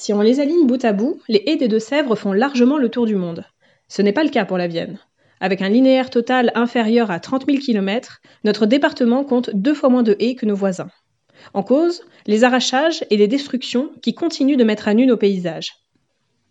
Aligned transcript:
Si 0.00 0.12
on 0.12 0.20
les 0.20 0.38
aligne 0.38 0.64
bout 0.64 0.84
à 0.84 0.92
bout, 0.92 1.20
les 1.26 1.42
haies 1.46 1.56
des 1.56 1.66
Deux-Sèvres 1.66 2.14
font 2.14 2.32
largement 2.32 2.78
le 2.78 2.88
tour 2.88 3.04
du 3.04 3.16
monde. 3.16 3.44
Ce 3.88 4.00
n'est 4.00 4.12
pas 4.12 4.22
le 4.22 4.30
cas 4.30 4.44
pour 4.44 4.56
la 4.56 4.68
Vienne. 4.68 5.00
Avec 5.40 5.60
un 5.60 5.68
linéaire 5.68 6.08
total 6.08 6.52
inférieur 6.54 7.10
à 7.10 7.18
30 7.18 7.46
000 7.46 7.58
km, 7.58 8.20
notre 8.44 8.64
département 8.64 9.24
compte 9.24 9.50
deux 9.52 9.74
fois 9.74 9.88
moins 9.88 10.04
de 10.04 10.14
haies 10.20 10.36
que 10.36 10.46
nos 10.46 10.54
voisins. 10.54 10.92
En 11.52 11.64
cause, 11.64 12.04
les 12.28 12.44
arrachages 12.44 13.04
et 13.10 13.16
les 13.16 13.26
destructions 13.26 13.90
qui 14.00 14.14
continuent 14.14 14.56
de 14.56 14.62
mettre 14.62 14.86
à 14.86 14.94
nu 14.94 15.04
nos 15.04 15.16
paysages. 15.16 15.72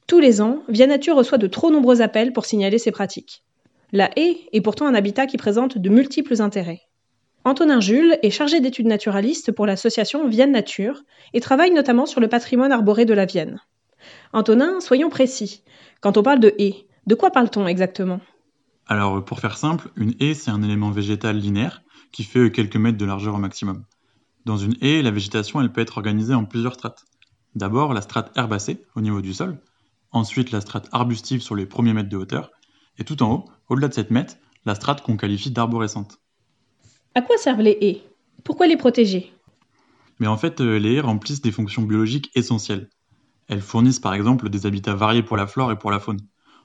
Tous 0.08 0.20
les 0.20 0.42
ans, 0.42 0.62
Via 0.68 0.86
Nature 0.86 1.16
reçoit 1.16 1.38
de 1.38 1.48
trop 1.48 1.72
nombreux 1.72 2.02
appels 2.02 2.34
pour 2.34 2.46
signaler 2.46 2.80
ces 2.80 2.92
pratiques. 2.92 3.44
La 3.94 4.12
haie 4.18 4.40
est 4.52 4.60
pourtant 4.60 4.88
un 4.88 4.94
habitat 4.94 5.26
qui 5.26 5.38
présente 5.38 5.78
de 5.78 5.90
multiples 5.90 6.42
intérêts. 6.42 6.82
Antonin 7.48 7.80
Jules 7.80 8.20
est 8.24 8.30
chargé 8.30 8.60
d'études 8.60 8.88
naturalistes 8.88 9.54
pour 9.54 9.66
l'association 9.66 10.28
Vienne 10.28 10.52
Nature 10.52 11.04
et 11.32 11.40
travaille 11.40 11.72
notamment 11.72 12.06
sur 12.06 12.20
le 12.20 12.28
patrimoine 12.28 12.74
arboré 12.74 13.06
de 13.06 13.14
la 13.14 13.24
Vienne. 13.24 13.62
Antonin, 14.34 14.82
soyons 14.82 15.10
précis. 15.10 15.64
Quand 16.02 16.18
on 16.18 16.24
parle 16.24 16.42
de 16.42 16.54
haie, 16.60 16.88
de 17.06 17.16
quoi 17.16 17.32
parle-t-on 17.32 17.66
exactement? 17.66 18.20
Alors, 18.86 19.24
pour 19.24 19.40
faire 19.40 19.58
simple, 19.58 19.88
une 19.96 20.14
haie, 20.20 20.34
c'est 20.34 20.52
un 20.52 20.62
élément 20.62 20.92
végétal 20.92 21.38
linéaire 21.38 21.84
qui 22.12 22.26
fait 22.26 22.52
quelques 22.52 22.76
mètres 22.76 22.98
de 22.98 23.06
largeur 23.06 23.36
au 23.36 23.40
maximum. 23.40 23.86
Dans 24.44 24.58
une 24.58 24.76
haie, 24.82 25.02
la 25.02 25.12
végétation, 25.12 25.62
elle 25.62 25.72
peut 25.72 25.80
être 25.80 25.98
organisée 25.98 26.34
en 26.34 26.44
plusieurs 26.44 26.74
strates. 26.74 27.06
D'abord, 27.56 27.94
la 27.94 28.02
strate 28.02 28.30
herbacée, 28.36 28.84
au 28.94 29.00
niveau 29.00 29.22
du 29.22 29.34
sol, 29.34 29.58
ensuite 30.12 30.52
la 30.52 30.60
strate 30.60 30.90
arbustive 30.92 31.42
sur 31.42 31.56
les 31.56 31.66
premiers 31.66 31.94
mètres 31.94 32.10
de 32.10 32.18
hauteur, 32.18 32.52
et 32.98 33.06
tout 33.06 33.24
en 33.24 33.32
haut, 33.32 33.46
au-delà 33.70 33.88
de 33.88 33.94
cette 33.94 34.12
mètre, 34.12 34.36
la 34.66 34.76
strate 34.76 35.02
qu'on 35.02 35.16
qualifie 35.16 35.52
d'arborescente. 35.52 36.20
À 37.18 37.24
quoi 37.24 37.36
servent 37.40 37.62
les 37.62 37.80
haies? 37.82 38.04
Pourquoi 38.44 38.68
les 38.68 38.78
protéger? 38.78 39.34
Mais 40.20 40.28
en 40.28 40.38
fait, 40.38 40.62
euh, 40.62 40.78
les 40.78 40.94
haies 40.94 41.00
remplissent 41.00 41.42
des 41.42 41.52
fonctions 41.52 41.82
biologiques 41.82 42.30
essentielles. 42.36 42.92
Elles 43.48 43.64
fournissent 43.64 44.00
par 44.00 44.14
exemple 44.14 44.50
des 44.50 44.68
habitats 44.68 44.94
variés 44.94 45.24
pour 45.24 45.36
la 45.36 45.48
flore 45.48 45.72
et 45.72 45.80
pour 45.80 45.90
la 45.90 46.00
faune. 46.00 46.20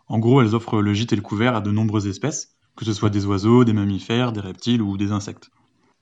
En 0.09 0.19
gros, 0.19 0.43
elles 0.43 0.55
offrent 0.55 0.83
le 0.83 0.93
gîte 0.93 1.15
et 1.15 1.17
le 1.17 1.23
couvert 1.23 1.57
à 1.57 1.63
de 1.63 1.71
nombreuses 1.71 2.07
espèces, 2.07 2.55
que 2.77 2.85
ce 2.85 2.93
soit 2.93 3.09
des 3.09 3.25
oiseaux, 3.25 3.65
des 3.65 3.73
mammifères, 3.73 4.33
des 4.33 4.43
reptiles 4.43 4.83
ou 4.83 4.99
des 4.99 5.11
insectes. 5.11 5.49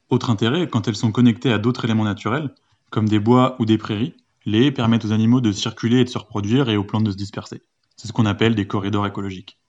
Autre 0.08 0.30
intérêt, 0.30 0.66
quand 0.66 0.88
elles 0.88 0.96
sont 0.96 1.12
connectées 1.12 1.52
à 1.52 1.58
d'autres 1.58 1.84
éléments 1.84 2.02
naturels, 2.02 2.52
comme 2.90 3.08
des 3.08 3.20
bois 3.20 3.54
ou 3.60 3.66
des 3.66 3.78
prairies, 3.78 4.16
les 4.46 4.64
haies 4.66 4.72
permettent 4.72 5.04
aux 5.04 5.12
animaux 5.12 5.40
de 5.40 5.52
circuler 5.52 6.00
et 6.00 6.04
de 6.04 6.10
se 6.10 6.18
reproduire 6.18 6.70
et 6.70 6.76
aux 6.76 6.82
plantes 6.82 7.04
de 7.04 7.12
se 7.12 7.16
disperser. 7.16 7.62
C'est 7.96 8.08
ce 8.08 8.12
qu'on 8.12 8.26
appelle 8.26 8.56
des 8.56 8.66
corridors 8.66 9.06
écologiques. 9.06 9.60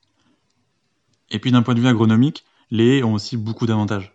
Et 1.30 1.38
puis 1.38 1.52
d'un 1.52 1.62
point 1.62 1.76
de 1.76 1.82
vue 1.82 1.88
agronomique, 1.88 2.46
les 2.72 2.98
haies 2.98 3.04
ont 3.04 3.14
aussi 3.14 3.38
beaucoup 3.38 3.68
d'avantages. 3.68 4.12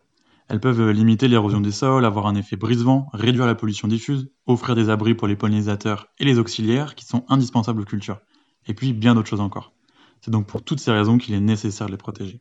Elles 0.49 0.61
peuvent 0.61 0.91
limiter 0.91 1.27
l'érosion 1.27 1.61
des 1.61 1.73
sols, 1.73 2.05
avoir 2.05 2.27
un 2.27 2.37
effet 2.37 2.57
brise-vent, 2.57 3.09
réduire 3.13 3.47
la 3.47 3.57
pollution 3.57 3.89
diffuse, 3.89 4.31
offrir 4.47 4.77
des 4.77 4.91
abris 4.91 5.15
pour 5.15 5.27
les 5.27 5.35
pollinisateurs 5.35 6.07
et 6.19 6.25
les 6.25 6.39
auxiliaires 6.39 6.95
qui 6.95 7.05
sont 7.05 7.25
indispensables 7.29 7.81
aux 7.81 7.85
cultures, 7.85 8.21
et 8.69 8.75
puis 8.75 8.93
bien 8.93 9.15
d'autres 9.15 9.29
choses 9.29 9.41
encore. 9.41 9.73
C'est 10.21 10.31
donc 10.31 10.47
pour 10.47 10.63
toutes 10.63 10.79
ces 10.81 10.93
raisons 10.93 11.19
qu'il 11.19 11.35
est 11.35 11.41
nécessaire 11.41 11.89
de 11.89 11.93
les 11.93 11.99
protéger. 11.99 12.41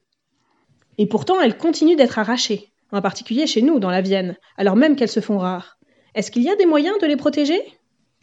Et 0.98 1.08
pourtant, 1.08 1.42
elles 1.42 1.58
continuent 1.58 1.98
d'être 1.98 2.20
arrachées, 2.20 2.72
en 2.92 3.02
particulier 3.02 3.48
chez 3.48 3.64
nous, 3.64 3.80
dans 3.80 3.90
la 3.90 4.02
Vienne, 4.02 4.38
alors 4.56 4.76
même 4.76 4.96
qu'elles 4.96 5.10
se 5.10 5.20
font 5.20 5.40
rares. 5.40 5.78
Est-ce 6.14 6.30
qu'il 6.30 6.44
y 6.44 6.50
a 6.50 6.56
des 6.56 6.66
moyens 6.68 6.98
de 7.02 7.08
les 7.08 7.18
protéger? 7.18 7.60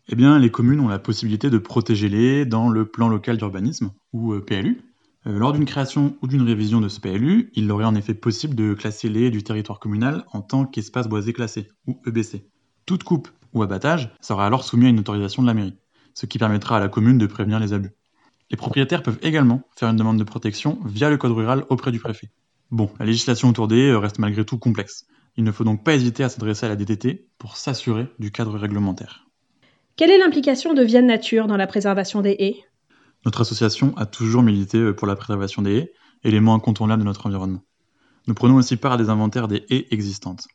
Eh 0.08 0.14
bien, 0.14 0.38
les 0.38 0.50
communes 0.50 0.80
ont 0.80 0.88
la 0.88 0.98
possibilité 0.98 1.50
de 1.50 1.58
protéger 1.58 2.08
les 2.08 2.24
haies 2.24 2.46
dans 2.46 2.70
le 2.70 2.86
plan 2.86 3.08
local 3.08 3.36
d'urbanisme, 3.36 3.92
ou 4.12 4.32
euh, 4.32 4.40
PLU, 4.40 4.80
lors 5.24 5.52
d'une 5.52 5.64
création 5.64 6.16
ou 6.20 6.26
d'une 6.26 6.42
révision 6.42 6.80
de 6.80 6.88
ce 6.88 6.98
PLU, 6.98 7.50
il 7.54 7.70
aurait 7.70 7.84
en 7.84 7.94
effet 7.94 8.14
possible 8.14 8.54
de 8.56 8.74
classer 8.74 9.08
les 9.08 9.26
haies 9.26 9.30
du 9.30 9.44
territoire 9.44 9.78
communal 9.78 10.24
en 10.32 10.40
tant 10.40 10.64
qu'espace 10.64 11.08
boisé 11.08 11.32
classé, 11.32 11.68
ou 11.86 12.00
EBC. 12.06 12.44
Toute 12.86 13.04
coupe 13.04 13.28
ou 13.52 13.62
abattage 13.62 14.12
sera 14.20 14.46
alors 14.46 14.64
soumis 14.64 14.86
à 14.86 14.88
une 14.88 14.98
autorisation 14.98 15.42
de 15.42 15.46
la 15.46 15.54
mairie, 15.54 15.76
ce 16.14 16.26
qui 16.26 16.38
permettra 16.38 16.76
à 16.76 16.80
la 16.80 16.88
commune 16.88 17.18
de 17.18 17.26
prévenir 17.26 17.60
les 17.60 17.72
abus. 17.72 17.92
Les 18.50 18.56
propriétaires 18.56 19.02
peuvent 19.02 19.20
également 19.22 19.62
faire 19.76 19.88
une 19.88 19.96
demande 19.96 20.18
de 20.18 20.24
protection 20.24 20.78
via 20.84 21.08
le 21.08 21.16
code 21.16 21.32
rural 21.32 21.64
auprès 21.68 21.92
du 21.92 22.00
préfet. 22.00 22.30
Bon, 22.70 22.90
la 22.98 23.06
législation 23.06 23.48
autour 23.48 23.68
des 23.68 23.78
haies 23.78 23.94
reste 23.94 24.18
malgré 24.18 24.44
tout 24.44 24.58
complexe. 24.58 25.06
Il 25.36 25.44
ne 25.44 25.52
faut 25.52 25.64
donc 25.64 25.84
pas 25.84 25.94
hésiter 25.94 26.24
à 26.24 26.28
s'adresser 26.28 26.66
à 26.66 26.68
la 26.68 26.76
DTT 26.76 27.28
pour 27.38 27.56
s'assurer 27.56 28.08
du 28.18 28.32
cadre 28.32 28.58
réglementaire. 28.58 29.26
Quelle 29.96 30.10
est 30.10 30.18
l'implication 30.18 30.74
de 30.74 30.82
Vienne 30.82 31.06
Nature 31.06 31.46
dans 31.46 31.56
la 31.56 31.66
préservation 31.66 32.22
des 32.22 32.36
haies? 32.38 32.64
Notre 33.24 33.40
association 33.42 33.96
a 33.96 34.06
toujours 34.06 34.42
milité 34.42 34.78
euh, 34.78 34.94
pour 34.94 35.06
la 35.06 35.16
préservation 35.16 35.62
des 35.62 35.76
haies, 35.76 35.92
élément 36.24 36.54
incontournable 36.54 37.02
de 37.02 37.06
notre 37.06 37.26
environnement. 37.26 37.62
Nous 38.26 38.34
prenons 38.34 38.56
aussi 38.56 38.76
part 38.76 38.92
à 38.92 38.96
des 38.96 39.10
inventaires 39.10 39.48
des 39.48 39.64
haies 39.70 39.86
existantes. 39.90 40.46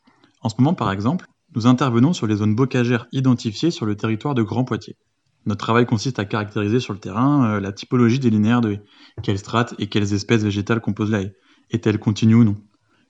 En 0.41 0.49
ce 0.49 0.55
moment, 0.57 0.73
par 0.73 0.91
exemple, 0.91 1.25
nous 1.55 1.67
intervenons 1.67 2.13
sur 2.13 2.27
les 2.27 2.37
zones 2.37 2.55
bocagères 2.55 3.07
identifiées 3.11 3.71
sur 3.71 3.85
le 3.85 3.95
territoire 3.95 4.35
de 4.35 4.43
Grand 4.43 4.63
Poitiers. 4.63 4.97
Notre 5.45 5.63
travail 5.63 5.85
consiste 5.85 6.19
à 6.19 6.25
caractériser 6.25 6.79
sur 6.79 6.93
le 6.93 6.99
terrain 6.99 7.45
euh, 7.45 7.59
la 7.59 7.71
typologie 7.71 8.19
des 8.19 8.29
linéaires 8.29 8.61
de 8.61 8.73
haies, 8.73 8.83
quelles 9.23 9.39
strates 9.39 9.73
et 9.79 9.87
quelles 9.87 10.13
espèces 10.13 10.43
végétales 10.43 10.81
composent 10.81 11.11
la 11.11 11.21
haie, 11.21 11.35
est-elle 11.69 11.99
continue 11.99 12.35
ou 12.35 12.43
non? 12.43 12.57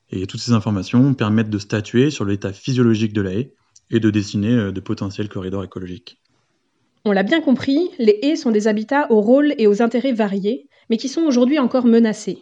Et 0.10 0.26
toutes 0.26 0.40
ces 0.40 0.54
informations 0.54 1.14
permettent 1.14 1.50
de 1.50 1.58
statuer 1.58 2.10
sur 2.12 2.26
l'état 2.26 2.54
physiologique 2.54 3.14
de 3.14 3.22
la 3.22 3.34
haie 3.34 3.54
et 3.90 4.00
de 4.00 4.10
dessiner 4.10 4.54
euh, 4.54 4.72
de 4.72 4.80
potentiels 4.80 5.30
corridors 5.30 5.64
écologiques. 5.64 6.22
On 7.08 7.14
l'a 7.14 7.24
bien 7.24 7.40
compris, 7.40 7.90
les 8.00 8.20
haies 8.22 8.36
sont 8.36 8.52
des 8.52 8.68
habitats 8.68 9.10
aux 9.10 9.22
rôles 9.22 9.56
et 9.58 9.66
aux 9.66 9.82
intérêts 9.82 10.12
variés, 10.12 10.68
mais 10.90 10.98
qui 10.98 11.08
sont 11.08 11.22
aujourd'hui 11.22 11.58
encore 11.58 11.86
menacés. 11.86 12.40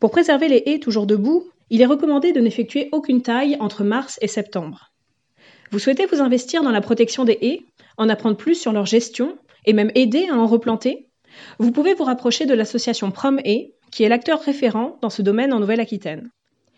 Pour 0.00 0.10
préserver 0.10 0.48
les 0.48 0.64
haies 0.66 0.80
toujours 0.80 1.06
debout, 1.06 1.48
il 1.70 1.80
est 1.80 1.86
recommandé 1.86 2.32
de 2.32 2.40
n'effectuer 2.40 2.88
aucune 2.90 3.22
taille 3.22 3.56
entre 3.60 3.84
mars 3.84 4.18
et 4.20 4.26
septembre. 4.26 4.90
Vous 5.70 5.78
souhaitez 5.78 6.06
vous 6.06 6.20
investir 6.20 6.64
dans 6.64 6.72
la 6.72 6.80
protection 6.80 7.24
des 7.24 7.38
haies, 7.40 7.60
en 7.98 8.08
apprendre 8.08 8.36
plus 8.36 8.56
sur 8.56 8.72
leur 8.72 8.84
gestion 8.84 9.38
et 9.64 9.72
même 9.72 9.92
aider 9.94 10.26
à 10.28 10.34
en 10.34 10.48
replanter? 10.48 11.06
Vous 11.60 11.70
pouvez 11.70 11.94
vous 11.94 12.02
rapprocher 12.02 12.46
de 12.46 12.54
l'association 12.54 13.12
Prom 13.12 13.38
Haie, 13.44 13.74
qui 13.92 14.02
est 14.02 14.08
l'acteur 14.08 14.40
référent 14.40 14.98
dans 15.02 15.10
ce 15.10 15.22
domaine 15.22 15.52
en 15.52 15.60
Nouvelle-Aquitaine. 15.60 16.30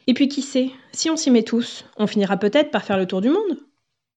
Et 0.07 0.13
puis 0.13 0.29
qui 0.29 0.43
sait, 0.43 0.69
si 0.93 1.09
on 1.09 1.17
s'y 1.17 1.31
met 1.31 1.45
tous, 1.45 1.87
on 1.97 2.07
finira 2.07 2.37
peut-être 2.37 2.71
par 2.71 2.85
faire 2.85 2.99
le 2.99 3.07
tour 3.07 3.23
du 3.23 3.31
monde 3.31 3.57